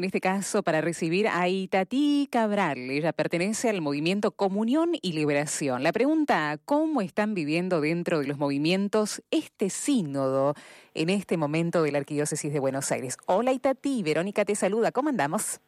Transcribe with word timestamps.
En 0.00 0.04
este 0.04 0.22
caso, 0.22 0.62
para 0.62 0.80
recibir 0.80 1.28
a 1.28 1.46
Itatí 1.46 2.26
Cabral, 2.32 2.78
ella 2.78 3.12
pertenece 3.12 3.68
al 3.68 3.82
movimiento 3.82 4.30
Comunión 4.30 4.92
y 5.02 5.12
Liberación. 5.12 5.82
La 5.82 5.92
pregunta, 5.92 6.56
¿cómo 6.64 7.02
están 7.02 7.34
viviendo 7.34 7.82
dentro 7.82 8.20
de 8.20 8.26
los 8.26 8.38
movimientos 8.38 9.22
este 9.30 9.68
sínodo 9.68 10.54
en 10.94 11.10
este 11.10 11.36
momento 11.36 11.82
de 11.82 11.92
la 11.92 11.98
Arquidiócesis 11.98 12.50
de 12.50 12.60
Buenos 12.60 12.90
Aires? 12.90 13.18
Hola 13.26 13.52
Itatí, 13.52 14.02
Verónica 14.02 14.46
te 14.46 14.54
saluda, 14.54 14.90
¿cómo 14.90 15.10
andamos? 15.10 15.60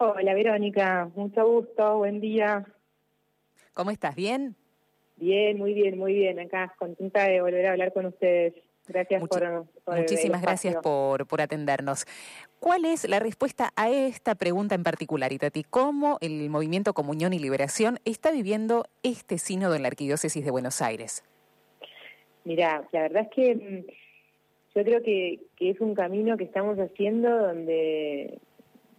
Hola 0.00 0.34
Verónica, 0.34 1.08
mucho 1.14 1.46
gusto, 1.46 1.98
buen 1.98 2.20
día. 2.20 2.66
¿Cómo 3.72 3.92
estás? 3.92 4.16
¿Bien? 4.16 4.56
Bien, 5.14 5.56
muy 5.56 5.74
bien, 5.74 5.96
muy 5.96 6.14
bien. 6.14 6.40
Acá 6.40 6.74
contenta 6.76 7.28
de 7.28 7.40
volver 7.40 7.66
a 7.66 7.70
hablar 7.70 7.92
con 7.92 8.06
ustedes. 8.06 8.52
Gracias 8.92 9.22
por, 9.28 9.66
Muchísimas 9.96 10.42
gracias 10.42 10.76
por, 10.82 11.26
por 11.26 11.40
atendernos. 11.40 12.06
¿Cuál 12.58 12.84
es 12.84 13.08
la 13.08 13.20
respuesta 13.20 13.70
a 13.76 13.88
esta 13.88 14.34
pregunta 14.34 14.74
en 14.74 14.82
particular, 14.82 15.32
Itati? 15.32 15.62
¿Cómo 15.62 16.18
el 16.20 16.50
movimiento 16.50 16.92
Comunión 16.92 17.32
y 17.32 17.38
Liberación 17.38 17.98
está 18.04 18.32
viviendo 18.32 18.84
este 19.02 19.38
sínodo 19.38 19.76
en 19.76 19.82
la 19.82 19.88
Arquidiócesis 19.88 20.44
de 20.44 20.50
Buenos 20.50 20.82
Aires? 20.82 21.22
Mira, 22.44 22.84
la 22.92 23.02
verdad 23.02 23.22
es 23.22 23.28
que 23.30 23.54
mm, 23.54 23.86
yo 24.74 24.84
creo 24.84 25.02
que, 25.02 25.40
que 25.56 25.70
es 25.70 25.80
un 25.80 25.94
camino 25.94 26.36
que 26.36 26.44
estamos 26.44 26.76
haciendo 26.78 27.30
donde 27.30 28.40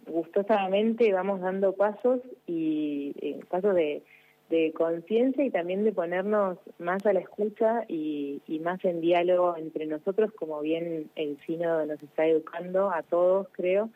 gustosamente 0.07 1.11
vamos 1.11 1.41
dando 1.41 1.73
pasos 1.73 2.21
y 2.47 3.13
eh, 3.21 3.39
pasos 3.49 3.75
de 3.75 4.03
de 4.51 4.73
conciencia 4.73 5.43
y 5.43 5.49
también 5.49 5.83
de 5.83 5.93
ponernos 5.93 6.59
más 6.77 7.03
a 7.05 7.13
la 7.13 7.21
escucha 7.21 7.85
y, 7.87 8.41
más 8.61 8.83
en 8.85 9.01
diálogo 9.01 9.55
entre 9.57 9.87
nosotros, 9.87 10.31
como 10.33 10.61
bien 10.61 11.09
el 11.15 11.37
sínodo 11.47 11.85
nos 11.85 12.03
está 12.03 12.27
educando 12.27 12.91
a 12.91 13.01
todos, 13.01 13.47
creo. 13.53 13.89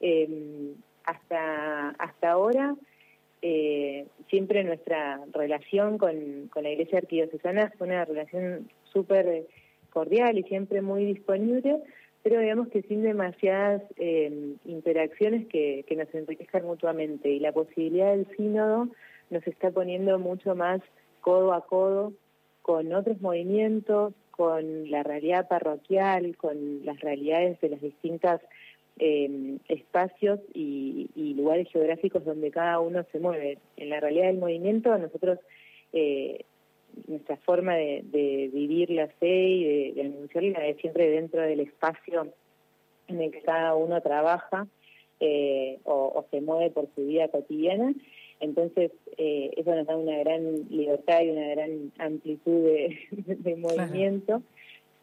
Eh, 0.00 0.74
hasta, 1.04 1.90
hasta 1.98 2.30
ahora, 2.30 2.76
eh, 3.42 4.06
siempre 4.28 4.62
nuestra 4.62 5.20
relación 5.32 5.98
con, 5.98 6.48
con 6.52 6.62
la 6.62 6.70
Iglesia 6.70 6.98
Arquidiocesana 6.98 7.72
fue 7.76 7.88
una 7.88 8.04
relación 8.04 8.70
súper 8.92 9.46
cordial 9.90 10.38
y 10.38 10.44
siempre 10.44 10.82
muy 10.82 11.04
disponible, 11.04 11.78
pero 12.22 12.40
digamos 12.40 12.68
que 12.68 12.82
sin 12.82 13.02
demasiadas 13.02 13.82
eh, 13.96 14.54
interacciones 14.64 15.46
que, 15.48 15.84
que 15.88 15.96
nos 15.96 16.14
enriquezcan 16.14 16.64
mutuamente. 16.64 17.30
Y 17.30 17.40
la 17.40 17.52
posibilidad 17.52 18.12
del 18.12 18.26
sínodo 18.36 18.88
nos 19.30 19.46
está 19.46 19.70
poniendo 19.70 20.18
mucho 20.18 20.54
más 20.54 20.80
codo 21.20 21.52
a 21.52 21.66
codo 21.66 22.12
con 22.62 22.92
otros 22.92 23.20
movimientos, 23.20 24.14
con 24.30 24.90
la 24.90 25.02
realidad 25.02 25.48
parroquial, 25.48 26.36
con 26.36 26.84
las 26.84 26.98
realidades 27.00 27.60
de 27.60 27.68
los 27.68 27.80
distintos 27.80 28.40
eh, 28.98 29.58
espacios 29.68 30.40
y, 30.54 31.10
lugares 31.36 31.68
geográficos 31.70 32.24
donde 32.24 32.50
cada 32.50 32.80
uno 32.80 33.04
se 33.12 33.18
mueve. 33.18 33.58
En 33.76 33.90
la 33.90 34.00
realidad 34.00 34.26
del 34.26 34.38
movimiento, 34.38 34.96
nosotros, 34.96 35.38
eh, 35.92 36.44
nuestra 37.08 37.36
forma 37.38 37.74
de, 37.74 38.50
vivir 38.52 38.90
la 38.90 39.08
fe 39.08 39.48
y 39.48 39.64
de, 39.64 39.92
de 39.94 40.00
anunciarla 40.02 40.66
es 40.66 40.76
siempre 40.78 41.10
dentro 41.10 41.42
del 41.42 41.60
espacio 41.60 42.28
en 43.08 43.20
el 43.20 43.30
que 43.30 43.42
cada 43.42 43.74
uno 43.74 44.00
trabaja 44.00 44.66
eh, 45.20 45.78
o 45.84 46.24
se 46.30 46.40
mueve 46.40 46.70
por 46.70 46.88
su 46.94 47.06
vida 47.06 47.28
cotidiana 47.28 47.92
entonces, 48.44 48.92
eh, 49.16 49.50
eso 49.56 49.74
nos 49.74 49.86
da 49.86 49.96
una 49.96 50.18
gran 50.18 50.68
libertad 50.70 51.22
y 51.22 51.30
una 51.30 51.48
gran 51.48 51.92
amplitud 51.98 52.64
de, 52.64 53.56
movimiento. 53.56 54.42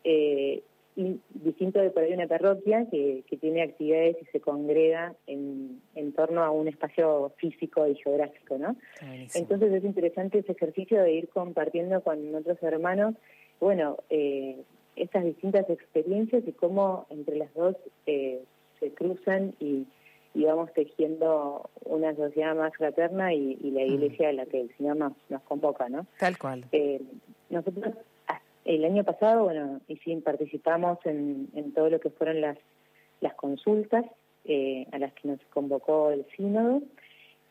Eh, 0.04 0.64
distinto 0.96 1.80
de 1.80 1.90
por 1.90 2.04
ahí 2.04 2.14
una 2.14 2.28
parroquia 2.28 2.86
que, 2.90 3.24
tiene 3.40 3.64
actividades 3.64 4.18
y 4.22 4.26
se 4.26 4.40
congrega 4.40 5.16
en, 5.26 5.82
en 5.96 6.12
torno 6.12 6.44
a 6.44 6.52
un 6.52 6.68
espacio 6.68 7.32
físico 7.38 7.88
y 7.88 7.96
geográfico, 7.96 8.58
¿no? 8.58 8.76
Entonces 9.34 9.74
es 9.74 9.84
interesante 9.84 10.40
ese 10.40 10.52
ejercicio 10.52 11.02
de 11.02 11.14
ir 11.14 11.30
compartiendo 11.30 12.02
con 12.02 12.36
otros 12.36 12.62
hermanos, 12.62 13.16
bueno, 13.60 13.98
eh, 14.10 14.58
estas 14.96 15.24
distintas 15.24 15.70
experiencias 15.70 16.44
y 16.48 16.52
cómo 16.52 17.06
entre 17.10 17.38
las 17.38 17.54
dos 17.54 17.76
eh, 18.06 18.44
se 18.80 18.92
cruzan 18.92 19.54
y 19.60 19.86
y 20.34 20.46
vamos 20.46 20.72
tejiendo 20.74 21.70
una 21.84 22.16
sociedad 22.16 22.56
más 22.56 22.74
fraterna 22.76 23.34
y, 23.34 23.56
la 23.72 23.84
iglesia 23.84 24.30
a 24.30 24.34
la 24.34 24.46
que 24.46 24.62
el 24.62 24.76
Señor 24.78 24.98
nos, 24.98 25.14
nos 25.30 25.42
convoca, 25.44 25.90
¿no? 25.90 26.06
Tal 26.20 26.38
cual. 26.38 26.66
Eh, 26.72 27.02
nosotros 27.50 27.96
el 28.66 28.86
año 28.86 29.04
pasado, 29.04 29.44
bueno, 29.44 29.82
y 29.88 29.98
sí 29.98 30.16
participamos 30.18 31.00
en, 31.06 31.50
en 31.56 31.74
todo 31.74 31.90
lo 31.90 32.00
que 32.00 32.10
fueron 32.10 32.42
las, 32.42 32.58
las 33.20 33.34
consultas 33.34 34.06
eh, 34.46 34.88
a 34.92 35.00
las 35.00 35.14
que 35.14 35.28
nos 35.28 35.40
convocó 35.54 36.12
el 36.12 36.26
sínodo 36.36 36.82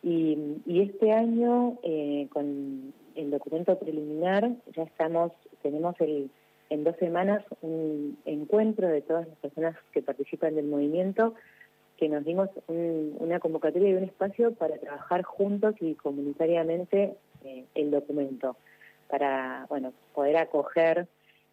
y, 0.02 0.38
y 0.66 0.82
este 0.82 1.12
año 1.12 1.78
eh, 1.82 2.28
con 2.32 2.92
el 3.14 3.30
documento 3.30 3.78
preliminar 3.78 4.50
ya 4.74 4.84
estamos, 4.84 5.32
tenemos 5.62 5.94
el 6.00 6.30
en 6.70 6.84
dos 6.84 6.96
semanas 6.98 7.44
un 7.62 8.16
encuentro 8.24 8.88
de 8.88 9.02
todas 9.02 9.26
las 9.28 9.36
personas 9.38 9.76
que 9.92 10.02
participan 10.02 10.54
del 10.54 10.66
movimiento 10.66 11.34
que 12.00 12.09
nos 12.09 12.25
dimos 12.25 12.49
una 12.66 13.41
convocatoria 13.41 13.91
y 13.91 13.94
un 13.94 14.05
espacio 14.05 14.55
para 14.55 14.78
trabajar 14.78 15.22
juntos 15.22 15.75
y 15.81 15.94
comunitariamente 15.94 17.15
eh, 17.44 17.66
el 17.75 17.91
documento, 17.91 18.56
para 19.11 19.66
bueno 19.69 19.93
poder 20.15 20.38
acoger 20.38 21.06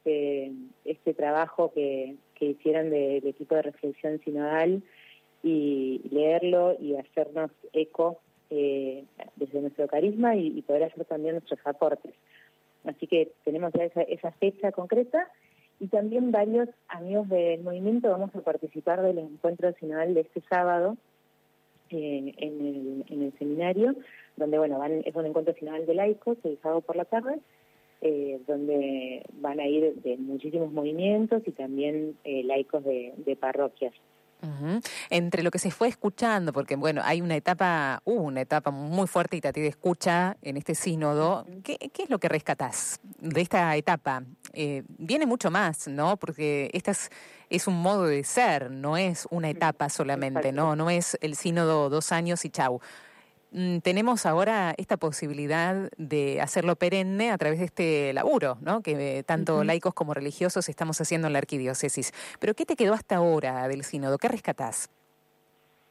eh, 0.05 0.53
este 0.85 1.13
trabajo 1.13 1.73
que, 1.73 2.15
que 2.35 2.45
hicieron 2.45 2.89
del 2.89 3.27
equipo 3.27 3.55
de 3.55 3.63
reflexión 3.63 4.21
sinodal 4.23 4.81
y 5.43 6.01
leerlo 6.11 6.77
y 6.79 6.95
hacernos 6.95 7.51
eco 7.73 8.21
eh, 8.49 9.03
desde 9.35 9.59
nuestro 9.59 9.85
carisma 9.87 10.37
y, 10.37 10.61
poder 10.61 10.83
hacer 10.83 11.03
también 11.03 11.35
nuestros 11.35 11.59
aportes. 11.65 12.13
Así 12.85 13.05
que 13.05 13.33
tenemos 13.43 13.73
ya 13.73 13.83
esa 13.83 14.31
fecha 14.31 14.71
concreta 14.71 15.29
y 15.79 15.87
también 15.87 16.31
varios 16.31 16.69
amigos 16.87 17.29
del 17.29 17.61
movimiento 17.63 18.09
vamos 18.09 18.33
a 18.35 18.41
participar 18.41 19.01
del 19.01 19.19
encuentro 19.19 19.71
sinodal 19.79 20.13
de 20.13 20.21
este 20.21 20.41
sábado 20.49 20.97
eh, 21.89 22.33
en, 22.37 23.05
el, 23.21 23.33
seminario, 23.37 23.95
donde 24.35 24.57
bueno 24.57 24.83
es 24.83 25.15
un 25.15 25.25
encuentro 25.25 25.53
sinodal 25.53 25.85
de 25.85 25.93
laicos 25.93 26.37
el 26.43 26.59
sábado 26.61 26.81
por 26.81 26.95
la 26.95 27.05
tarde, 27.05 27.39
eh, 28.01 28.39
donde 28.47 29.23
van 29.39 29.59
a 29.59 29.67
ir 29.67 29.95
de 30.01 30.17
muchísimos 30.17 30.71
movimientos 30.71 31.43
y 31.45 31.51
también 31.51 32.17
eh, 32.23 32.43
laicos 32.43 32.83
de 32.83 33.37
parroquias. 33.39 33.93
Entre 35.09 35.43
lo 35.43 35.51
que 35.51 35.59
se 35.59 35.71
fue 35.71 35.87
escuchando, 35.87 36.53
porque 36.53 36.75
bueno, 36.75 37.01
hay 37.03 37.21
una 37.21 37.35
etapa, 37.35 38.01
una 38.05 38.41
etapa 38.41 38.71
muy 38.71 39.07
fuerte 39.07 39.37
y 39.37 39.41
te 39.41 39.51
de 39.51 39.67
escucha 39.67 40.37
en 40.41 40.57
este 40.57 40.75
sínodo, 40.75 41.45
¿Qué, 41.63 41.77
¿qué, 41.77 42.03
es 42.03 42.09
lo 42.09 42.19
que 42.19 42.29
rescatás 42.29 42.99
de 43.19 43.41
esta 43.41 43.75
etapa? 43.75 44.23
Eh, 44.53 44.83
viene 44.87 45.25
mucho 45.25 45.51
más, 45.51 45.87
¿no? 45.87 46.17
Porque 46.17 46.69
esta 46.73 46.91
es, 46.91 47.09
es, 47.49 47.67
un 47.67 47.81
modo 47.81 48.05
de 48.05 48.23
ser, 48.23 48.71
no 48.71 48.97
es 48.97 49.27
una 49.31 49.49
etapa 49.49 49.89
solamente, 49.89 50.51
¿no? 50.51 50.75
No 50.75 50.89
es 50.89 51.17
el 51.21 51.35
sínodo 51.35 51.89
dos 51.89 52.11
años 52.11 52.45
y 52.45 52.49
chau. 52.49 52.79
Mm, 53.51 53.79
tenemos 53.79 54.25
ahora 54.25 54.73
esta 54.77 54.97
posibilidad 54.97 55.89
de 55.97 56.41
hacerlo 56.41 56.75
perenne 56.75 57.31
a 57.31 57.37
través 57.37 57.59
de 57.59 57.65
este 57.65 58.13
laburo, 58.13 58.57
¿no? 58.61 58.81
que 58.81 59.23
tanto 59.25 59.63
laicos 59.63 59.93
como 59.93 60.13
religiosos 60.13 60.67
estamos 60.67 60.99
haciendo 60.99 61.27
en 61.27 61.33
la 61.33 61.39
arquidiócesis. 61.39 62.11
Pero 62.39 62.53
¿qué 62.53 62.65
te 62.65 62.75
quedó 62.75 62.93
hasta 62.93 63.15
ahora 63.15 63.67
del 63.67 63.83
sínodo? 63.83 64.17
¿Qué 64.17 64.27
rescatás? 64.27 64.89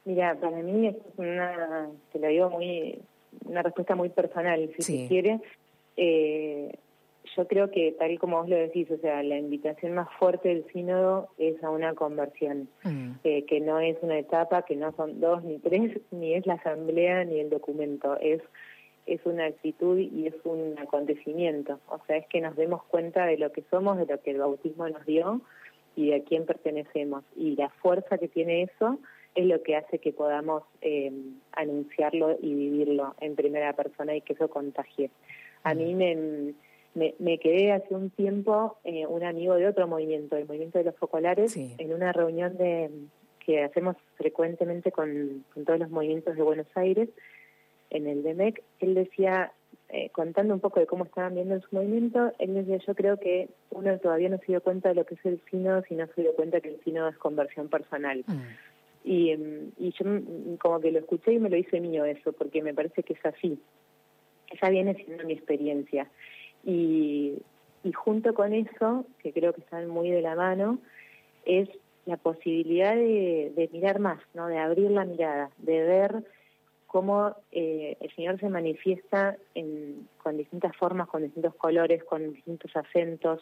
Mira, 0.05 0.35
para 0.35 0.57
mí 0.57 0.87
es 0.87 0.95
una, 1.17 1.89
te 2.13 2.19
lo 2.19 2.27
digo 2.27 2.49
muy, 2.51 3.01
una 3.45 3.61
respuesta 3.63 3.95
muy 3.95 4.09
personal, 4.09 4.69
si 4.77 4.81
se 4.81 5.07
quiere. 5.07 5.41
Eh, 5.97 6.73
yo 7.35 7.47
creo 7.47 7.71
que 7.71 7.93
tal 7.97 8.17
como 8.19 8.37
vos 8.37 8.49
lo 8.49 8.55
decís, 8.55 8.89
o 8.91 8.97
sea, 8.97 9.23
la 9.23 9.37
invitación 9.37 9.93
más 9.93 10.07
fuerte 10.19 10.49
del 10.49 10.65
sínodo 10.71 11.29
es 11.37 11.61
a 11.63 11.69
una 11.69 11.93
conversión, 11.93 12.69
mm. 12.83 13.11
eh, 13.23 13.45
que 13.45 13.59
no 13.59 13.79
es 13.79 13.97
una 14.01 14.17
etapa, 14.17 14.63
que 14.63 14.75
no 14.75 14.93
son 14.95 15.19
dos 15.19 15.43
ni 15.43 15.59
tres, 15.59 15.99
ni 16.11 16.33
es 16.33 16.45
la 16.45 16.55
asamblea 16.55 17.23
ni 17.25 17.39
el 17.39 17.49
documento, 17.49 18.17
es 18.19 18.41
es 19.05 19.25
una 19.25 19.45
actitud 19.45 19.97
y 19.97 20.27
es 20.27 20.35
un 20.43 20.75
acontecimiento, 20.77 21.79
o 21.87 21.99
sea, 22.05 22.17
es 22.17 22.27
que 22.27 22.41
nos 22.41 22.57
demos 22.57 22.83
cuenta 22.83 23.25
de 23.25 23.37
lo 23.37 23.53
que 23.53 23.63
somos, 23.69 23.97
de 23.97 24.05
lo 24.05 24.21
que 24.21 24.31
el 24.31 24.39
bautismo 24.39 24.87
nos 24.89 25.05
dio 25.05 25.39
y 25.95 26.07
de 26.09 26.15
a 26.15 26.23
quién 26.23 26.45
pertenecemos. 26.45 27.23
Y 27.33 27.55
la 27.55 27.69
fuerza 27.69 28.17
que 28.17 28.27
tiene 28.27 28.63
eso 28.63 28.99
es 29.33 29.45
lo 29.45 29.63
que 29.63 29.77
hace 29.77 29.99
que 29.99 30.11
podamos 30.11 30.63
eh, 30.81 31.11
anunciarlo 31.53 32.37
y 32.41 32.53
vivirlo 32.53 33.15
en 33.21 33.35
primera 33.35 33.71
persona 33.73 34.13
y 34.15 34.21
que 34.21 34.33
eso 34.33 34.49
contagie. 34.49 35.09
A 35.63 35.73
mí 35.73 35.95
mm. 35.95 36.53
Me 36.97 37.15
me, 37.19 37.37
quedé 37.37 37.71
hace 37.71 37.93
un 37.93 38.09
tiempo 38.09 38.77
eh, 38.83 39.05
un 39.05 39.23
amigo 39.23 39.55
de 39.55 39.67
otro 39.67 39.87
movimiento, 39.87 40.35
el 40.35 40.47
movimiento 40.47 40.79
de 40.79 40.85
los 40.85 40.95
focolares, 40.95 41.55
en 41.55 41.93
una 41.93 42.11
reunión 42.11 42.57
de 42.57 42.89
que 43.45 43.63
hacemos 43.63 43.95
frecuentemente 44.15 44.91
con, 44.91 45.45
todos 45.65 45.79
los 45.79 45.89
movimientos 45.89 46.35
de 46.35 46.43
Buenos 46.43 46.67
Aires, 46.75 47.09
en 47.89 48.05
el 48.07 48.21
DEMEC, 48.21 48.61
él 48.81 48.95
decía, 48.95 49.53
eh, 49.87 50.09
contando 50.09 50.53
un 50.53 50.59
poco 50.59 50.81
de 50.81 50.85
cómo 50.85 51.05
estaban 51.05 51.35
viendo 51.35 51.55
en 51.55 51.61
su 51.61 51.73
movimiento, 51.73 52.33
él 52.39 52.55
decía, 52.55 52.77
yo 52.85 52.93
creo 52.93 53.17
que 53.17 53.47
uno 53.71 53.97
todavía 53.99 54.27
no 54.27 54.37
se 54.39 54.47
dio 54.47 54.61
cuenta 54.61 54.89
de 54.89 54.95
lo 54.95 55.05
que 55.05 55.15
es 55.15 55.25
el 55.25 55.41
sínodo 55.49 55.81
si 55.87 55.95
no 55.95 56.07
se 56.07 56.21
dio 56.21 56.33
cuenta 56.33 56.59
que 56.59 56.69
el 56.69 56.83
sínodo 56.83 57.07
es 57.07 57.17
conversión 57.17 57.69
personal. 57.69 58.25
Mm. 58.27 58.41
Y, 59.05 59.31
em, 59.31 59.71
y 59.77 59.93
yo 59.93 60.05
como 60.59 60.81
que 60.81 60.91
lo 60.91 60.99
escuché 60.99 61.31
y 61.31 61.39
me 61.39 61.49
lo 61.49 61.55
hice 61.55 61.79
mío 61.79 62.03
eso, 62.03 62.33
porque 62.33 62.61
me 62.61 62.73
parece 62.73 63.03
que 63.03 63.13
es 63.13 63.25
así. 63.25 63.57
Esa 64.51 64.69
viene 64.69 64.95
siendo 64.95 65.23
mi 65.23 65.33
experiencia. 65.33 66.09
Y, 66.67 67.41
junto 67.95 68.33
con 68.33 68.53
eso, 68.53 69.05
que 69.19 69.31
creo 69.31 69.53
que 69.53 69.61
están 69.61 69.87
muy 69.87 70.09
de 70.11 70.21
la 70.21 70.35
mano, 70.35 70.79
es 71.45 71.69
la 72.05 72.17
posibilidad 72.17 72.93
de, 72.93 73.69
mirar 73.71 73.99
más, 73.99 74.19
¿no? 74.33 74.47
de 74.47 74.57
abrir 74.57 74.91
la 74.91 75.05
mirada, 75.05 75.49
de 75.57 75.83
ver 75.83 76.23
cómo 76.87 77.35
eh, 77.53 77.95
el 78.01 78.13
Señor 78.15 78.37
se 78.41 78.49
manifiesta 78.49 79.37
con 80.21 80.37
distintas 80.37 80.75
formas, 80.75 81.07
con 81.07 81.23
distintos 81.23 81.55
colores, 81.55 82.03
con 82.03 82.33
distintos 82.33 82.75
acentos, 82.75 83.41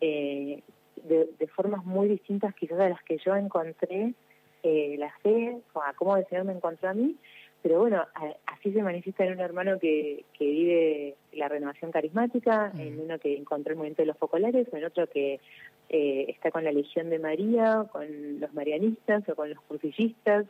eh, 0.00 0.62
de, 1.04 1.46
formas 1.48 1.84
muy 1.84 2.08
distintas 2.08 2.54
quizás 2.54 2.80
a 2.80 2.88
las 2.88 3.02
que 3.02 3.18
yo 3.18 3.36
encontré 3.36 4.14
eh, 4.62 4.96
la 4.98 5.12
fe, 5.22 5.58
a 5.74 5.92
cómo 5.94 6.16
el 6.16 6.26
Señor 6.28 6.44
me 6.44 6.52
encontró 6.52 6.88
a 6.88 6.94
mí, 6.94 7.16
pero 7.62 7.78
bueno, 7.78 8.04
así 8.46 8.72
se 8.72 8.82
manifiesta 8.82 9.24
en 9.24 9.34
un 9.34 9.40
hermano 9.40 9.78
que, 9.78 10.24
que 10.36 10.44
vive 10.44 11.14
la 11.32 11.48
renovación 11.48 11.92
carismática, 11.92 12.72
en 12.76 13.00
uno 13.00 13.18
que 13.18 13.36
encontró 13.36 13.72
el 13.72 13.76
movimiento 13.78 14.02
de 14.02 14.06
los 14.06 14.18
focolares, 14.18 14.66
en 14.72 14.84
otro 14.84 15.08
que 15.08 15.40
eh, 15.88 16.26
está 16.28 16.50
con 16.50 16.64
la 16.64 16.72
Legión 16.72 17.08
de 17.10 17.18
María, 17.18 17.86
con 17.92 18.40
los 18.40 18.52
marianistas 18.52 19.28
o 19.28 19.36
con 19.36 19.50
los 19.50 19.60
crucillistas. 19.62 20.46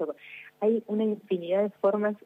Hay 0.60 0.82
una 0.86 1.04
infinidad 1.04 1.64
de 1.64 1.70
formas 1.70 2.16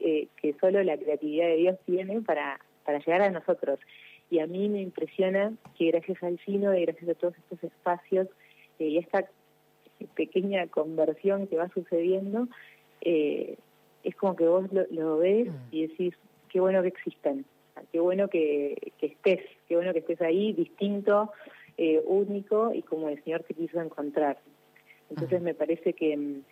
eh, 0.00 0.28
que 0.40 0.54
solo 0.60 0.82
la 0.82 0.96
creatividad 0.96 1.46
de 1.46 1.56
Dios 1.56 1.78
tiene 1.84 2.20
para, 2.22 2.58
para 2.84 2.98
llegar 2.98 3.22
a 3.22 3.30
nosotros. 3.30 3.78
Y 4.30 4.38
a 4.38 4.46
mí 4.46 4.68
me 4.68 4.80
impresiona 4.80 5.52
que 5.76 5.90
gracias 5.90 6.22
al 6.22 6.40
sino 6.44 6.74
y 6.74 6.86
gracias 6.86 7.10
a 7.10 7.14
todos 7.14 7.34
estos 7.36 7.62
espacios 7.64 8.28
eh, 8.78 8.86
y 8.86 8.98
esta 8.98 9.28
pequeña 10.14 10.66
conversión 10.66 11.46
que 11.46 11.56
va 11.56 11.68
sucediendo, 11.68 12.48
eh, 13.02 13.56
es 14.04 14.14
como 14.16 14.36
que 14.36 14.46
vos 14.46 14.66
lo, 14.90 15.18
ves 15.18 15.48
mm. 15.48 15.56
y 15.70 15.86
decís, 15.86 16.14
qué 16.48 16.60
bueno 16.60 16.82
que 16.82 16.88
existan, 16.88 17.44
qué 17.92 18.00
bueno 18.00 18.28
que, 18.28 18.92
estés, 19.00 19.40
qué 19.68 19.76
bueno 19.76 19.92
que 19.92 20.00
estés 20.00 20.20
ahí, 20.20 20.52
distinto, 20.52 21.32
eh, 21.76 22.02
único 22.06 22.72
y 22.74 22.82
como 22.82 23.08
el 23.08 23.22
Señor 23.24 23.42
te 23.44 23.54
quiso 23.54 23.80
encontrar. 23.80 24.38
Entonces 25.10 25.42
me 25.42 25.54
parece 25.54 25.92
que 25.92 26.16
mm, 26.16 26.42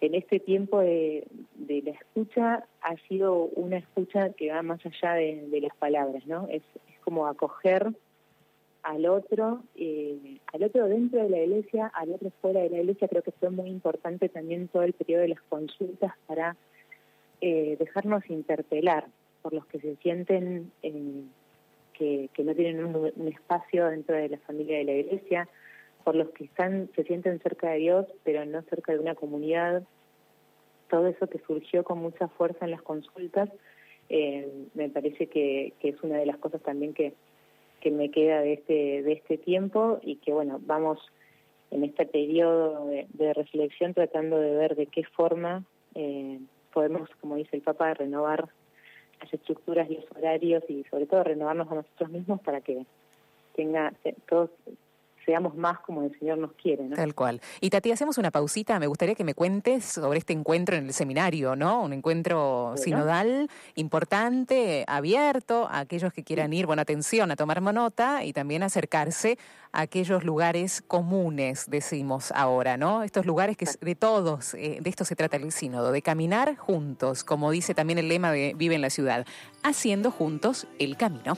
en 0.00 0.14
este 0.14 0.40
tiempo 0.40 0.80
de, 0.80 1.26
la 1.68 1.90
escucha 1.90 2.66
ha 2.82 2.96
sido 3.08 3.44
una 3.54 3.78
escucha 3.78 4.30
que 4.30 4.50
va 4.50 4.62
más 4.62 4.80
allá 4.84 5.14
de, 5.14 5.60
las 5.60 5.74
palabras, 5.76 6.26
¿no? 6.26 6.46
Es, 6.50 6.62
como 7.02 7.28
acoger 7.28 7.92
al 8.82 9.06
otro, 9.06 9.62
eh, 9.76 10.38
al 10.52 10.64
otro 10.64 10.86
dentro 10.88 11.22
de 11.22 11.30
la 11.30 11.38
iglesia, 11.38 11.86
al 11.94 12.12
otro 12.12 12.30
fuera 12.40 12.60
de 12.60 12.70
la 12.70 12.78
iglesia. 12.80 13.08
Creo 13.08 13.22
que 13.22 13.32
fue 13.32 13.50
muy 13.50 13.70
importante 13.70 14.28
también 14.28 14.68
todo 14.68 14.82
el 14.82 14.92
periodo 14.92 15.22
de 15.22 15.28
las 15.28 15.42
consultas 15.42 16.12
para 16.26 16.56
eh, 17.48 17.76
dejarnos 17.78 18.28
interpelar 18.28 19.06
por 19.40 19.52
los 19.52 19.64
que 19.66 19.78
se 19.78 19.94
sienten 20.02 20.72
eh, 20.82 21.22
que, 21.92 22.28
no 22.42 22.52
tienen 22.56 22.84
un, 22.84 23.28
espacio 23.28 23.86
dentro 23.86 24.16
de 24.16 24.30
la 24.30 24.38
familia 24.38 24.78
de 24.78 24.84
la 24.84 24.92
iglesia, 24.94 25.48
por 26.02 26.16
los 26.16 26.30
que 26.30 26.42
están 26.42 26.90
se 26.96 27.04
sienten 27.04 27.38
cerca 27.38 27.70
de 27.70 27.78
Dios 27.78 28.06
pero 28.24 28.44
no 28.44 28.62
cerca 28.62 28.94
de 28.94 28.98
una 28.98 29.14
comunidad. 29.14 29.84
Todo 30.90 31.06
eso 31.06 31.28
que 31.28 31.38
surgió 31.46 31.84
con 31.84 31.98
mucha 31.98 32.26
fuerza 32.26 32.64
en 32.64 32.72
las 32.72 32.82
consultas, 32.82 33.48
eh, 34.08 34.48
me 34.74 34.88
parece 34.88 35.28
que, 35.28 35.72
es 35.80 36.02
una 36.02 36.18
de 36.18 36.26
las 36.26 36.38
cosas 36.38 36.60
también 36.62 36.94
que, 36.94 37.12
que 37.80 37.92
me 37.92 38.10
queda 38.10 38.40
de 38.40 38.54
este, 38.54 39.04
de 39.04 39.12
este 39.12 39.38
tiempo 39.38 40.00
y 40.02 40.16
que 40.16 40.32
bueno, 40.32 40.58
vamos 40.66 40.98
en 41.70 41.84
este 41.84 42.06
periodo 42.06 42.88
de, 42.88 43.34
reflexión 43.34 43.94
tratando 43.94 44.36
de 44.40 44.50
ver 44.50 44.74
de 44.74 44.86
qué 44.86 45.04
forma 45.04 45.64
podemos, 46.76 47.08
como 47.22 47.36
dice 47.36 47.56
el 47.56 47.62
Papa, 47.62 47.94
renovar 47.94 48.50
las 49.18 49.32
estructuras 49.32 49.90
y 49.90 49.94
los 49.94 50.04
horarios 50.14 50.62
y 50.68 50.84
sobre 50.90 51.06
todo 51.06 51.24
renovarnos 51.24 51.72
a 51.72 51.76
nosotros 51.76 52.10
mismos 52.10 52.38
para 52.42 52.60
que 52.60 52.84
tenga 53.54 53.94
todos 54.28 54.50
seamos 55.26 55.56
más 55.56 55.80
como 55.80 56.04
el 56.04 56.18
Señor 56.18 56.38
nos 56.38 56.52
quiere. 56.52 56.84
¿no? 56.84 56.96
Tal 56.96 57.14
cual. 57.14 57.40
Y 57.60 57.68
Tati, 57.68 57.90
hacemos 57.90 58.16
una 58.16 58.30
pausita. 58.30 58.78
Me 58.78 58.86
gustaría 58.86 59.14
que 59.14 59.24
me 59.24 59.34
cuentes 59.34 59.84
sobre 59.84 60.18
este 60.18 60.32
encuentro 60.32 60.76
en 60.76 60.86
el 60.86 60.92
seminario, 60.92 61.56
¿no? 61.56 61.82
Un 61.82 61.92
encuentro 61.92 62.74
sinodal 62.76 63.50
importante, 63.74 64.84
abierto 64.86 65.68
a 65.68 65.80
aquellos 65.80 66.12
que 66.12 66.22
quieran 66.22 66.52
ir, 66.52 66.66
buena 66.66 66.82
atención, 66.82 67.30
a 67.30 67.36
tomar 67.36 67.60
nota 67.72 68.24
y 68.24 68.32
también 68.32 68.62
acercarse 68.62 69.38
a 69.72 69.82
aquellos 69.82 70.24
lugares 70.24 70.82
comunes, 70.82 71.66
decimos 71.68 72.32
ahora, 72.32 72.76
¿no? 72.76 73.02
Estos 73.02 73.26
lugares 73.26 73.56
que 73.56 73.66
de 73.80 73.94
todos, 73.94 74.54
eh, 74.54 74.78
de 74.80 74.90
esto 74.90 75.04
se 75.04 75.16
trata 75.16 75.36
el 75.36 75.52
sínodo, 75.52 75.92
de 75.92 76.02
caminar 76.02 76.56
juntos, 76.56 77.24
como 77.24 77.50
dice 77.50 77.74
también 77.74 77.98
el 77.98 78.08
lema 78.08 78.32
de 78.32 78.54
Vive 78.56 78.74
en 78.74 78.82
la 78.82 78.90
Ciudad, 78.90 79.26
haciendo 79.62 80.10
juntos 80.10 80.66
el 80.78 80.96
camino. 80.96 81.34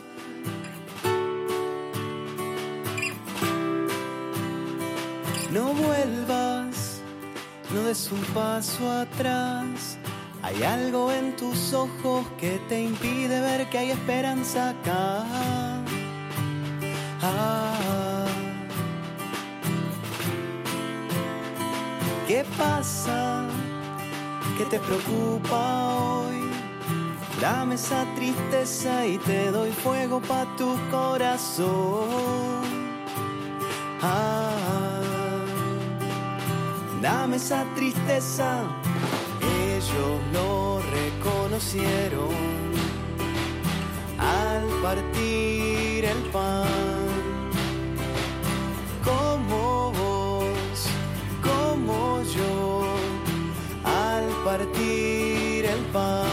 No 5.53 5.73
vuelvas, 5.73 7.01
no 7.73 7.83
des 7.85 8.11
un 8.13 8.21
paso 8.35 8.91
atrás. 8.91 9.97
Hay 10.43 10.63
algo 10.63 11.11
en 11.11 11.35
tus 11.37 11.73
ojos 11.73 12.27
que 12.39 12.61
te 12.69 12.83
impide 12.83 13.41
ver 13.41 13.69
que 13.71 13.79
hay 13.79 13.91
esperanza 13.91 14.71
acá. 14.71 15.25
Ah. 17.23 18.27
¿Qué 22.27 22.45
pasa? 22.59 23.47
¿Qué 24.59 24.65
te 24.67 24.79
preocupa 24.79 25.95
hoy? 25.95 26.51
Dame 27.41 27.77
esa 27.77 28.05
tristeza 28.17 29.07
y 29.07 29.17
te 29.17 29.51
doy 29.51 29.71
fuego 29.71 30.21
pa' 30.21 30.47
tu 30.59 30.77
corazón. 30.91 32.68
Esa 37.35 37.65
tristeza, 37.77 38.63
ellos 39.41 40.21
lo 40.33 40.81
reconocieron 40.91 42.35
al 44.19 44.65
partir 44.83 46.05
el 46.05 46.19
pan. 46.33 46.67
Como 49.05 49.93
vos, 49.93 50.89
como 51.41 52.23
yo, 52.25 52.97
al 53.85 54.27
partir 54.45 55.65
el 55.65 55.81
pan. 55.93 56.28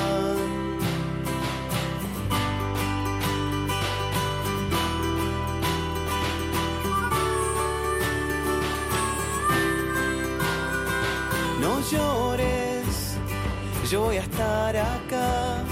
Llores, 11.92 13.18
yo 13.90 14.02
voy 14.02 14.18
a 14.18 14.22
estar 14.22 14.76
acá. 14.76 15.64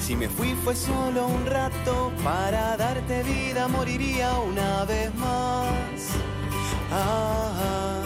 Si 0.00 0.16
me 0.16 0.28
fui 0.28 0.54
fue 0.64 0.74
solo 0.74 1.26
un 1.26 1.46
rato, 1.46 2.12
para 2.24 2.76
darte 2.76 3.22
vida 3.22 3.68
moriría 3.68 4.32
una 4.40 4.84
vez 4.84 5.14
más. 5.14 6.16
Ah, 6.90 8.02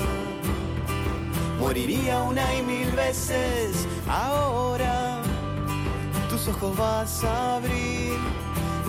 moriría 1.58 2.22
una 2.22 2.54
y 2.54 2.62
mil 2.62 2.90
veces 2.92 3.86
ahora. 4.08 5.22
Tus 6.28 6.48
ojos 6.48 6.76
vas 6.76 7.24
a 7.24 7.56
abrir, 7.56 8.18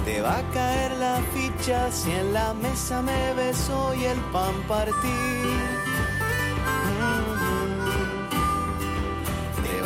te 0.06 0.22
va 0.22 0.40
a 0.40 0.52
caer 0.52 0.92
la 0.98 1.22
ficha 1.34 1.92
si 1.92 2.12
en 2.12 2.34
la 2.34 2.54
mesa 2.54 3.02
me 3.02 3.34
ves 3.36 3.70
hoy 3.70 4.04
el 4.04 4.20
pan 4.32 4.54
partir. 4.68 5.77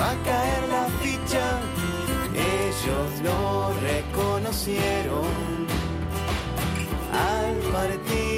Va 0.01 0.11
a 0.11 0.17
caer 0.27 0.63
la 0.75 0.85
ficha. 1.01 1.45
Ellos 2.63 3.09
lo 3.27 3.39
reconocieron 3.89 5.31
al 7.29 7.55
partir 7.75 8.30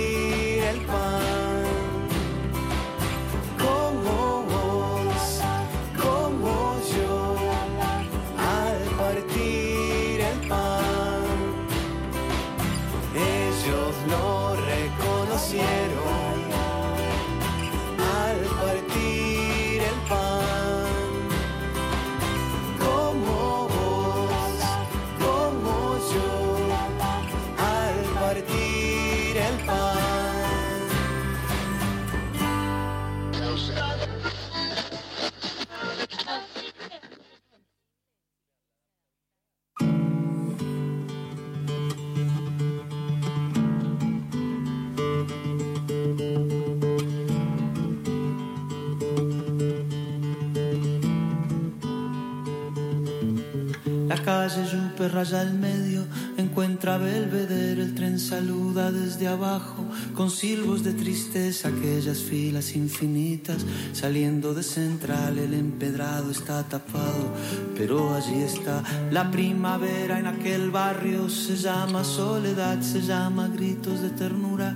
Calle 54.43 54.65
Yupe 54.73 55.07
raya 55.07 55.39
al 55.39 55.53
medio, 55.53 56.03
encuentra 56.37 56.97
Belvedere, 56.97 57.81
el 57.81 57.95
tren 57.95 58.19
saluda 58.19 58.91
desde 58.91 59.27
abajo, 59.27 59.83
con 60.13 60.29
silbos 60.29 60.83
de 60.83 60.93
tristeza, 60.93 61.69
aquellas 61.69 62.19
filas 62.19 62.75
infinitas, 62.75 63.65
saliendo 63.93 64.53
de 64.53 64.63
central, 64.63 65.37
el 65.37 65.53
empedrado 65.53 66.31
está 66.31 66.63
tapado, 66.63 67.33
pero 67.77 68.13
allí 68.13 68.41
está 68.41 68.83
la 69.11 69.29
primavera 69.31 70.19
en 70.19 70.27
aquel 70.27 70.71
barrio, 70.71 71.29
se 71.29 71.55
llama 71.55 72.03
soledad, 72.03 72.81
se 72.81 73.01
llama 73.01 73.47
gritos 73.47 74.01
de 74.01 74.09
ternura, 74.09 74.75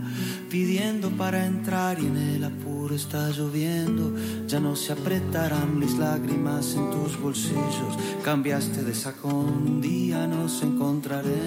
pidiendo 0.50 1.10
para 1.12 1.46
entrar 1.46 2.00
y 2.00 2.06
en 2.06 2.18
el 2.18 2.44
apuro 2.44 2.96
está 2.96 3.30
lloviendo, 3.30 4.14
ya 4.48 4.60
no 4.60 4.76
se 4.76 4.94
apretarán 4.94 5.78
mis 5.78 5.98
lágrimas 5.98 6.76
en 6.76 6.90
tus 6.92 7.20
bolsillos, 7.20 7.98
cambiaste 8.24 8.84
de 8.84 8.94
saco 8.94 9.28
un 9.28 9.82
día 9.82 10.28
nos 10.28 10.62
encontraremos, 10.64 11.47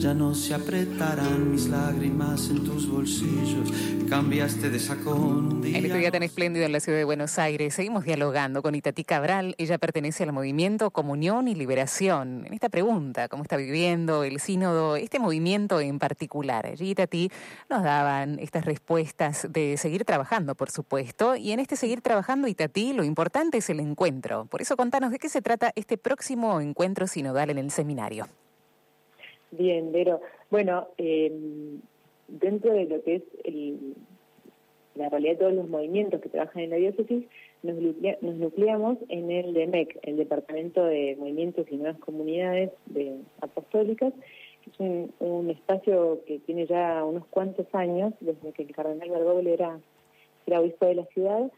ya 0.00 0.14
no 0.14 0.34
se 0.34 0.54
apretarán 0.54 1.52
mis 1.52 1.68
lágrimas 1.68 2.48
en 2.48 2.64
tus 2.64 2.88
bolsillos, 2.88 3.70
cambiaste 4.08 4.70
de 4.70 4.78
sacón. 4.78 5.60
En 5.62 5.84
este 5.84 5.98
día 5.98 6.10
tan 6.10 6.22
espléndido 6.22 6.64
en 6.64 6.72
la 6.72 6.80
ciudad 6.80 6.96
de 6.96 7.04
Buenos 7.04 7.38
Aires, 7.38 7.74
seguimos 7.74 8.04
dialogando 8.04 8.62
con 8.62 8.74
Itatí 8.74 9.04
Cabral. 9.04 9.54
Ella 9.58 9.76
pertenece 9.76 10.22
al 10.22 10.32
movimiento 10.32 10.90
Comunión 10.90 11.48
y 11.48 11.54
Liberación. 11.54 12.46
En 12.46 12.54
esta 12.54 12.70
pregunta, 12.70 13.28
¿cómo 13.28 13.42
está 13.42 13.58
viviendo 13.58 14.24
el 14.24 14.40
sínodo, 14.40 14.96
este 14.96 15.18
movimiento 15.18 15.80
en 15.80 15.98
particular? 15.98 16.64
Allí 16.64 16.92
Itatí 16.92 17.30
nos 17.68 17.82
daban 17.82 18.38
estas 18.38 18.64
respuestas 18.64 19.48
de 19.50 19.76
seguir 19.76 20.06
trabajando, 20.06 20.54
por 20.54 20.70
supuesto. 20.70 21.36
Y 21.36 21.52
en 21.52 21.60
este 21.60 21.76
seguir 21.76 22.00
trabajando, 22.00 22.48
Itatí, 22.48 22.94
lo 22.94 23.04
importante 23.04 23.58
es 23.58 23.68
el 23.68 23.80
encuentro. 23.80 24.46
Por 24.46 24.62
eso 24.62 24.78
contanos 24.78 25.10
de 25.10 25.18
qué 25.18 25.28
se 25.28 25.42
trata 25.42 25.72
este 25.74 25.98
próximo 25.98 26.58
encuentro 26.62 27.06
sinodal 27.06 27.50
en 27.50 27.58
el 27.58 27.70
seminario. 27.70 28.26
Bien, 29.50 29.90
Vero. 29.92 30.20
Bueno, 30.50 30.88
eh, 30.98 31.32
dentro 32.28 32.72
de 32.72 32.84
lo 32.84 33.02
que 33.02 33.16
es 33.16 33.22
la 34.94 35.08
realidad 35.08 35.32
de 35.32 35.38
todos 35.38 35.54
los 35.54 35.68
movimientos 35.68 36.20
que 36.20 36.28
trabajan 36.28 36.62
en 36.62 36.70
la 36.70 36.76
diócesis, 36.76 37.24
nos, 37.62 37.76
nucleamos 38.22 38.98
en 39.08 39.30
el 39.30 39.52
DEMEC, 39.54 39.98
el 40.02 40.16
Departamento 40.16 40.84
de 40.84 41.16
Movimientos 41.18 41.66
y 41.70 41.76
Nuevas 41.76 41.98
Comunidades 42.00 42.70
de 42.86 43.16
Apostólicas, 43.40 44.12
que 44.62 44.70
es 44.70 45.10
un, 45.18 45.50
espacio 45.50 46.20
que 46.26 46.38
tiene 46.40 46.66
ya 46.66 47.04
unos 47.04 47.26
cuantos 47.26 47.66
años, 47.72 48.14
desde 48.20 48.52
que 48.52 48.62
el 48.62 48.74
cardenal 48.74 49.10
Bergoglio 49.10 49.52
era, 49.52 49.80
era 50.46 50.60
obispo 50.60 50.86
de 50.86 50.94
la 50.94 51.04
ciudad, 51.06 51.50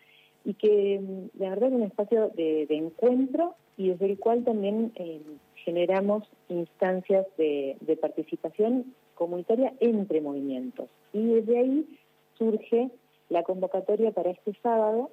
y 0.44 0.54
que 0.54 1.00
la 1.38 1.50
verdad 1.50 1.68
es 1.68 1.74
un 1.74 1.82
espacio 1.82 2.30
de, 2.34 2.66
encuentro 2.70 3.54
y 3.76 3.90
desde 3.90 4.06
el 4.06 4.18
cual 4.18 4.44
también 4.44 4.92
eh, 4.96 5.20
generamos 5.64 6.24
instancias 6.48 7.26
de 7.36 7.98
participación 8.00 8.94
comunitaria 9.14 9.72
entre 9.80 10.20
movimientos. 10.20 10.88
Y 11.12 11.24
desde 11.24 11.58
ahí 11.58 11.98
surge 12.38 12.90
la 13.28 13.42
convocatoria 13.42 14.10
para 14.10 14.30
este 14.30 14.52
sábado, 14.62 15.10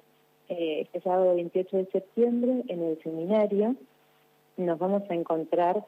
eh, 0.48 0.80
este 0.82 1.00
sábado 1.00 1.34
28 1.34 1.76
de 1.76 1.86
septiembre, 1.86 2.64
en 2.68 2.82
el 2.82 3.02
seminario. 3.02 3.76
Nos 4.56 4.78
vamos 4.78 5.02
a 5.08 5.14
encontrar 5.14 5.84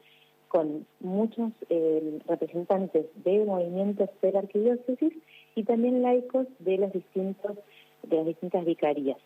con 0.47 0.85
muchos 0.99 1.51
eh, 1.69 2.19
representantes 2.27 3.07
de 3.23 3.45
movimientos 3.45 4.09
de 4.21 4.31
la 4.31 4.39
arquidiócesis 4.39 5.13
y 5.55 5.63
también 5.63 6.01
laicos 6.01 6.47
de 6.59 6.77
las 6.77 6.93
de 6.93 8.15
las 8.17 8.25
distintas 8.25 8.65
vicarías. 8.65 9.17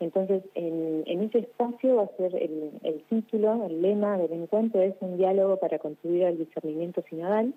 Entonces, 0.00 0.42
en, 0.54 1.04
ese 1.06 1.40
espacio 1.40 1.96
va 1.96 2.04
a 2.04 2.16
ser 2.16 2.34
el, 2.34 3.02
título, 3.10 3.66
el 3.66 3.82
lema 3.82 4.16
del 4.16 4.32
encuentro 4.32 4.80
es 4.80 4.94
un 5.00 5.18
diálogo 5.18 5.58
para 5.58 5.78
contribuir 5.78 6.24
al 6.24 6.38
discernimiento 6.38 7.04
sinodal. 7.08 7.52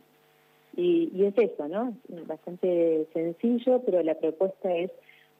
Y, 0.75 1.23
es 1.23 1.38
eso, 1.38 1.67
¿no? 1.67 1.95
Bastante 2.27 3.07
sencillo, 3.13 3.81
pero 3.85 4.03
la 4.03 4.15
propuesta 4.15 4.75
es 4.75 4.91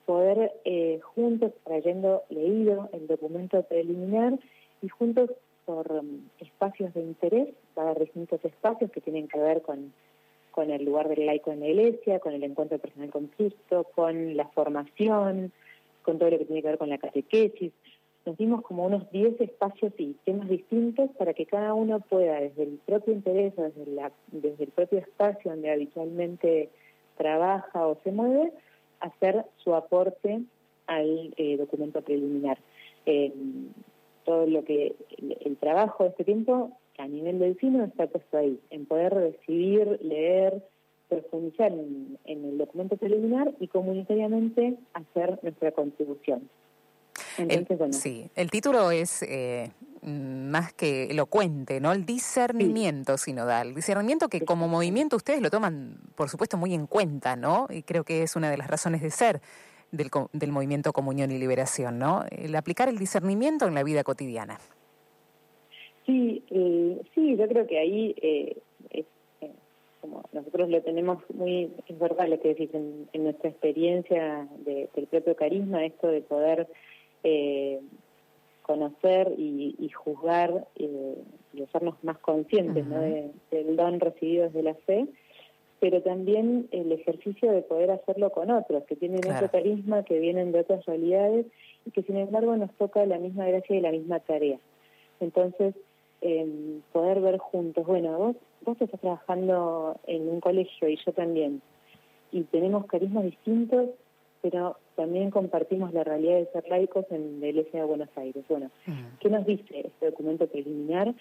poder 0.06 0.52
eh, 0.64 1.00
juntos, 1.02 1.52
trayendo 1.64 2.22
leído 2.30 2.88
el 2.92 3.06
documento 3.06 3.62
preliminar 3.62 4.38
y 4.80 4.88
juntos 4.88 5.30
por 5.64 5.90
um, 5.92 6.20
espacios 6.40 6.92
de 6.94 7.00
interés, 7.00 7.48
va 7.76 7.82
a 7.82 7.90
haber 7.90 8.04
distintos 8.04 8.44
espacios 8.44 8.90
que 8.90 9.00
tienen 9.00 9.28
que 9.28 9.38
ver 9.38 9.62
con, 9.62 9.92
con 10.50 10.70
el 10.70 10.84
lugar 10.84 11.08
del 11.08 11.26
laico 11.26 11.52
en 11.52 11.60
la 11.60 11.68
iglesia, 11.68 12.20
con 12.20 12.32
el 12.32 12.44
encuentro 12.44 12.78
personal 12.78 13.10
con 13.10 13.26
Cristo, 13.28 13.86
con 13.94 14.36
la 14.36 14.46
formación, 14.48 15.52
con 16.04 16.18
todo 16.18 16.30
lo 16.30 16.38
que 16.38 16.44
tiene 16.44 16.62
que 16.62 16.68
ver 16.68 16.78
con 16.78 16.90
la 16.90 16.98
catequesis, 16.98 17.72
nos 18.24 18.36
dimos 18.38 18.62
como 18.62 18.86
unos 18.86 19.10
10 19.10 19.40
espacios 19.40 19.92
y 19.98 20.14
temas 20.24 20.48
distintos 20.48 21.10
para 21.18 21.34
que 21.34 21.44
cada 21.46 21.74
uno 21.74 22.00
pueda, 22.00 22.40
desde 22.40 22.62
el 22.62 22.78
propio 22.86 23.12
interés, 23.12 23.52
desde, 23.56 24.62
el 24.62 24.70
propio 24.70 24.98
espacio 24.98 25.50
donde 25.50 25.70
habitualmente 25.70 26.70
trabaja 27.16 27.86
o 27.86 27.98
se 28.02 28.12
mueve, 28.12 28.52
hacer 29.00 29.44
su 29.58 29.74
aporte 29.74 30.40
al 30.86 31.34
eh, 31.36 31.56
documento 31.58 32.00
preliminar. 32.00 32.58
Eh, 33.06 33.32
todo 34.24 34.46
lo 34.46 34.64
que 34.64 34.94
el, 35.44 35.56
trabajo 35.58 36.04
de 36.04 36.10
este 36.10 36.24
tiempo 36.24 36.72
a 36.96 37.06
nivel 37.06 37.38
del 37.38 37.58
cine 37.58 37.84
está 37.84 38.06
puesto 38.06 38.38
ahí, 38.38 38.58
en 38.70 38.86
poder 38.86 39.12
recibir, 39.12 39.98
leer, 40.02 40.62
profundizar 41.20 41.72
en 41.72 42.44
el 42.44 42.58
documento 42.58 42.96
preliminar 42.96 43.52
y 43.60 43.68
comunitariamente 43.68 44.76
hacer 44.94 45.38
nuestra 45.42 45.72
contribución 45.72 46.48
el, 47.38 47.92
Sí, 47.92 48.28
el 48.34 48.50
título 48.50 48.90
es 48.90 49.22
eh, 49.22 49.70
más 50.02 50.72
que 50.72 51.04
elocuente, 51.04 51.80
¿no? 51.80 51.92
El 51.92 52.04
discernimiento 52.04 53.16
sinodal. 53.18 53.74
Discernimiento 53.74 54.28
que 54.28 54.40
como 54.42 54.68
movimiento 54.68 55.16
ustedes 55.16 55.40
lo 55.40 55.50
toman, 55.50 55.96
por 56.14 56.28
supuesto, 56.28 56.56
muy 56.56 56.74
en 56.74 56.86
cuenta, 56.86 57.36
¿no? 57.36 57.66
Y 57.70 57.82
creo 57.82 58.04
que 58.04 58.22
es 58.22 58.36
una 58.36 58.50
de 58.50 58.56
las 58.56 58.68
razones 58.68 59.02
de 59.02 59.10
ser 59.10 59.40
del, 59.90 60.10
del 60.32 60.52
movimiento 60.52 60.92
Comunión 60.92 61.30
y 61.30 61.38
Liberación, 61.38 61.98
¿no? 61.98 62.24
El 62.30 62.54
aplicar 62.56 62.88
el 62.88 62.98
discernimiento 62.98 63.66
en 63.66 63.74
la 63.74 63.82
vida 63.82 64.04
cotidiana. 64.04 64.58
Sí, 66.06 66.44
eh, 66.50 67.00
sí, 67.14 67.36
yo 67.36 67.48
creo 67.48 67.66
que 67.66 67.78
ahí 67.78 68.14
eh, 68.20 68.58
como 70.04 70.22
nosotros 70.34 70.68
lo 70.68 70.82
tenemos 70.82 71.22
muy, 71.32 71.72
es 71.88 71.98
verdad 71.98 72.28
lo 72.28 72.38
que 72.38 72.48
decís, 72.48 72.68
en, 72.74 73.08
nuestra 73.14 73.48
experiencia 73.48 74.46
del 74.58 75.06
propio 75.06 75.34
carisma, 75.34 75.86
esto 75.86 76.08
de 76.08 76.20
poder 76.20 76.68
eh, 77.22 77.80
conocer 78.60 79.32
y, 79.38 79.88
juzgar 79.94 80.66
eh, 80.76 81.14
y 81.54 81.62
hacernos 81.62 81.94
más 82.04 82.18
conscientes 82.18 82.84
del 83.50 83.76
don 83.76 83.98
recibido 83.98 84.44
desde 84.44 84.62
la 84.62 84.74
fe, 84.74 85.06
pero 85.80 86.02
también 86.02 86.68
el 86.70 86.92
ejercicio 86.92 87.50
de 87.50 87.62
poder 87.62 87.90
hacerlo 87.90 88.30
con 88.30 88.50
otros, 88.50 88.84
que 88.84 88.96
tienen 88.96 89.20
otro 89.26 89.50
carisma, 89.50 90.04
que 90.04 90.18
vienen 90.18 90.52
de 90.52 90.60
otras 90.60 90.84
realidades 90.84 91.46
y 91.86 91.92
que 91.92 92.02
sin 92.02 92.18
embargo 92.18 92.54
nos 92.58 92.74
toca 92.74 93.06
la 93.06 93.16
misma 93.16 93.46
gracia 93.46 93.74
y 93.74 93.80
la 93.80 93.90
misma 93.90 94.20
tarea. 94.20 94.58
Entonces, 95.20 95.74
em, 96.24 96.80
poder 96.90 97.20
ver 97.20 97.36
juntos, 97.36 97.86
bueno, 97.86 98.16
vos, 98.16 98.36
vos 98.64 98.80
estás 98.80 98.98
trabajando 98.98 100.00
en 100.06 100.26
un 100.26 100.40
colegio 100.40 100.88
y 100.88 100.96
yo 101.04 101.12
también, 101.12 101.60
y 102.32 102.44
tenemos 102.44 102.86
carismas 102.86 103.24
distintos, 103.24 103.90
pero 104.40 104.76
también 104.96 105.30
compartimos 105.30 105.92
la 105.92 106.02
realidad 106.02 106.36
de 106.36 106.46
ser 106.46 106.66
laicos 106.68 107.04
en 107.10 107.40
la 107.40 107.48
Iglesia 107.48 107.80
de 107.80 107.86
Buenos 107.86 108.08
Aires. 108.16 108.42
Bueno. 108.48 108.70
¿qué 109.20 109.28
nos 109.28 109.44
dice 109.44 109.80
este 109.86 110.06
documento 110.06 110.46
preliminar 110.46 111.14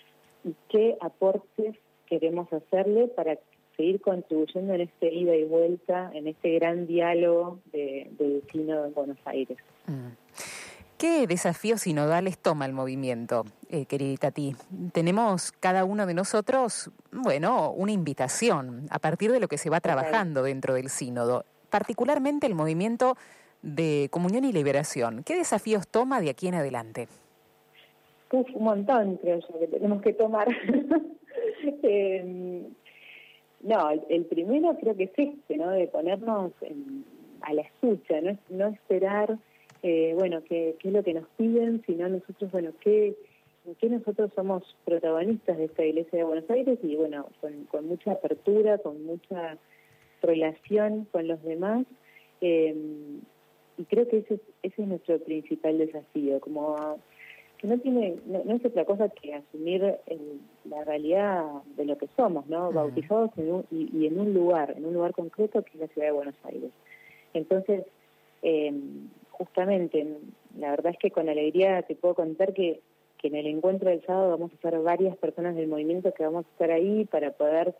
y 0.46 0.56
qué 0.70 0.98
aportes 1.02 1.76
queremos 2.08 2.52
hacerle 2.52 3.08
para 3.10 3.38
seguir 3.76 4.00
contribuyendo 4.00 4.74
en 4.74 4.82
este 4.82 5.14
ida 5.14 5.36
y 5.36 5.44
vuelta, 5.44 6.12
en 6.14 6.28
este 6.28 6.54
gran 6.56 6.88
diálogo 6.88 7.60
de, 7.74 8.10
de 8.18 8.42
de 8.54 8.90
Buenos 8.96 9.18
Aires. 9.26 9.58
¿Qué 11.04 11.28
desafíos 11.28 11.82
sinodales 11.82 12.38
toma 12.38 12.66
el 12.66 12.72
movimiento, 12.72 13.44
eh, 13.70 13.86
querida 13.88 14.16
Tati? 14.16 14.56
Tenemos 14.94 15.52
cada 15.52 15.84
uno 15.84 16.06
de 16.06 16.14
nosotros, 16.14 16.92
bueno, 17.12 17.74
una 17.74 17.92
invitación 17.92 18.86
a 18.90 19.00
partir 19.00 19.30
de 19.34 19.42
lo 19.42 19.50
que 19.50 19.58
se 19.58 19.70
va 19.70 19.82
trabajando 19.82 20.44
dentro 20.44 20.76
del 20.76 20.88
sínodo, 20.88 21.44
particularmente 21.70 22.48
el 22.48 22.56
movimiento 22.56 23.18
de 23.62 24.08
comunión 24.12 24.46
y 24.46 24.54
liberación. 24.54 25.24
¿Qué 25.26 25.36
desafíos 25.36 25.90
toma 25.90 26.22
de 26.22 26.30
aquí 26.30 26.48
en 26.48 26.56
adelante? 26.56 27.10
un 28.32 28.64
montón, 28.64 29.18
creo 29.18 29.42
yo, 29.42 29.60
que 29.60 29.68
tenemos 29.68 30.02
que 30.02 30.14
tomar. 30.14 30.48
Em, 31.84 32.64
no, 33.60 33.90
el, 33.90 34.26
primero 34.26 34.78
creo 34.80 34.96
que 34.96 35.04
es 35.04 35.12
este, 35.18 35.58
¿no? 35.58 35.70
De 35.72 35.88
ponernos 35.88 36.54
a 37.42 37.54
la 37.54 37.62
escucha, 37.62 38.22
no, 38.22 38.38
no 38.50 38.68
esperar, 38.68 39.38
eh, 39.84 40.16
bueno, 40.18 40.42
qué, 40.48 40.76
qué 40.80 40.88
es 40.88 40.94
lo 40.94 41.04
que 41.04 41.14
nos 41.14 41.28
piden, 41.38 41.84
sino 41.86 42.08
nosotros, 42.08 42.52
bueno, 42.52 42.72
qué, 42.80 43.16
qué 43.80 43.90
nosotros 43.90 44.32
somos 44.34 44.64
protagonistas 44.86 45.58
de 45.58 45.66
esta 45.66 45.86
iglesia 45.86 46.20
de 46.20 46.26
Buenos 46.26 46.50
Aires 46.50 46.80
y, 46.82 46.96
bueno, 46.96 47.28
con, 47.70 47.86
mucha 47.86 48.14
apertura, 48.14 48.78
con 48.78 49.06
mucha 49.06 49.58
relación 50.22 51.06
con 51.12 51.28
los 51.28 51.44
demás. 51.44 51.86
Em, 52.42 53.20
y 53.78 53.84
creo 53.86 54.08
que 54.08 54.20
ese, 54.20 54.40
ese 54.64 54.82
es 54.82 54.88
nuestro 54.88 55.20
principal 55.20 55.78
desafío, 55.78 56.40
como 56.40 56.98
no 57.64 57.78
tiene 57.80 58.18
no, 58.26 58.56
es 58.56 58.66
otra 58.66 58.86
cosa 58.86 59.10
que 59.10 59.34
asumir 59.34 59.82
la 60.66 60.84
realidad 60.84 61.46
de 61.78 61.86
lo 61.86 61.98
que 61.98 62.08
somos, 62.16 62.46
¿no? 62.48 62.72
Bautizados 62.72 63.32
en 63.38 63.64
y, 63.72 64.06
en 64.06 64.20
un 64.20 64.34
lugar, 64.34 64.74
en 64.76 64.86
un 64.86 64.94
lugar 64.94 65.14
concreto 65.14 65.64
que 65.64 65.72
es 65.76 65.80
la 65.80 65.88
ciudad 65.88 66.08
de 66.08 66.14
Buenos 66.14 66.36
Aires. 66.44 66.72
Entonces, 67.34 67.86
eh, 68.42 68.74
justamente, 69.34 70.08
la 70.58 70.72
verdad 70.72 70.94
es 70.94 71.00
que 71.00 71.12
con 71.12 71.30
alegría 71.30 71.82
te 71.84 71.96
puedo 71.96 72.16
contar 72.16 72.54
que, 72.54 72.82
que 73.18 73.28
en 73.28 73.36
el 73.36 73.48
encuentro 73.48 73.90
del 73.90 74.06
sábado 74.06 74.32
vamos 74.32 74.52
a 74.52 74.56
estar 74.56 74.80
varias 74.82 75.18
personas 75.18 75.56
del 75.56 75.68
movimiento 75.68 76.14
que 76.14 76.24
vamos 76.24 76.46
a 76.46 76.50
estar 76.50 76.72
ahí 76.72 77.06
para 77.06 77.32
poder 77.32 77.76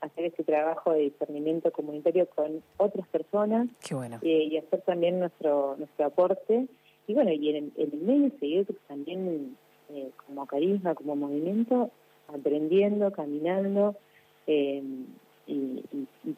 hacer 0.00 0.24
este 0.24 0.42
trabajo 0.42 0.92
de 0.92 1.00
discernimiento 1.00 1.70
comunitario 1.70 2.26
con 2.34 2.62
otras 2.76 3.06
personas 3.08 3.68
eh, 3.90 4.48
y 4.50 4.56
hacer 4.56 4.80
también 4.82 5.20
nuestro 5.20 5.76
nuestro 5.76 6.06
aporte 6.06 6.66
y 7.06 7.14
bueno, 7.14 7.32
y 7.32 7.50
en, 7.50 7.72
el 7.76 7.92
medio 8.00 8.30
seguir 8.38 8.66
también 8.88 9.56
eh, 9.90 10.10
como 10.26 10.46
carisma, 10.46 10.94
como 10.94 11.16
movimiento, 11.16 11.90
aprendiendo, 12.28 13.10
caminando 13.12 13.96
eh, 14.46 14.82
y, 15.46 15.82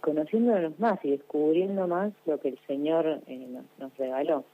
conociéndonos 0.00 0.78
más 0.80 0.99
y 1.04 1.11
descubriendo 1.11 1.87
más 1.87 2.12
lo 2.25 2.40
que 2.40 2.49
el 2.49 2.59
Señor 2.66 3.21
eh, 3.26 3.47
nos, 3.78 3.97
regaló. 3.97 4.44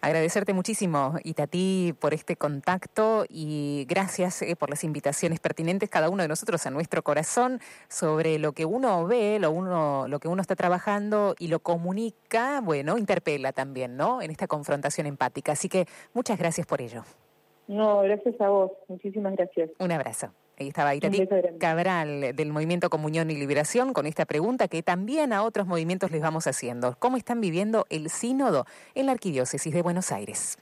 Agradecerte 0.00 0.52
muchísimo, 0.52 1.14
Itatí, 1.22 1.94
por 2.00 2.12
este 2.12 2.36
contacto 2.36 3.24
y 3.28 3.86
gracias 3.88 4.44
por 4.58 4.68
las 4.68 4.82
invitaciones 4.82 5.38
pertinentes, 5.38 5.88
cada 5.88 6.08
uno 6.08 6.22
de 6.22 6.28
nosotros 6.28 6.66
a 6.66 6.70
nuestro 6.70 7.02
corazón, 7.02 7.60
sobre 7.88 8.38
lo 8.38 8.52
que 8.52 8.64
uno 8.64 9.06
ve, 9.06 9.38
lo, 9.38 9.52
uno, 9.52 10.08
lo 10.08 10.18
que 10.18 10.28
uno 10.28 10.42
está 10.42 10.56
trabajando 10.56 11.36
y 11.38 11.48
lo 11.48 11.60
comunica, 11.60 12.60
bueno, 12.62 12.98
interpela 12.98 13.52
también, 13.52 13.96
¿no? 13.96 14.22
En 14.22 14.30
esta 14.30 14.48
confrontación 14.48 15.06
empática. 15.06 15.52
Así 15.52 15.68
que 15.68 15.86
muchas 16.14 16.38
gracias 16.38 16.66
por 16.66 16.80
ello. 16.80 17.04
No, 17.68 18.00
gracias 18.00 18.40
a 18.40 18.48
vos. 18.48 18.72
Muchísimas 18.88 19.34
gracias. 19.36 19.70
Un 19.78 19.92
abrazo. 19.92 20.32
Ahí 20.62 20.68
estaba 20.68 20.94
Itatí 20.94 21.28
Cabral 21.58 22.36
del 22.36 22.52
Movimiento 22.52 22.88
Comunión 22.88 23.30
y 23.32 23.34
Liberación 23.34 23.92
con 23.92 24.06
esta 24.06 24.26
pregunta 24.26 24.68
que 24.68 24.82
también 24.82 25.32
a 25.32 25.42
otros 25.42 25.66
movimientos 25.66 26.12
les 26.12 26.22
vamos 26.22 26.46
haciendo. 26.46 26.94
¿Cómo 27.00 27.16
están 27.16 27.40
viviendo 27.40 27.84
el 27.90 28.10
sínodo 28.10 28.64
en 28.94 29.06
la 29.06 29.12
Arquidiócesis 29.12 29.74
de 29.74 29.82
Buenos 29.82 30.12
Aires? 30.12 30.58